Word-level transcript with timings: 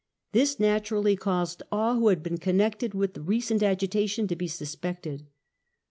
This 0.31 0.59
naturally 0.59 1.15
caused 1.15 1.61
all 1.71 1.93
who 1.93 2.07
had 2.07 2.23
been 2.23 2.39
connected 2.39 2.95
with 2.95 3.13
the 3.13 3.21
recent 3.21 3.61
agitation 3.61 4.27
to 4.29 4.35
be 4.35 4.47
suspected. 4.47 5.27